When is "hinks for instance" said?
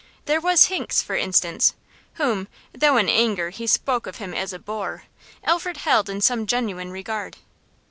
0.65-1.75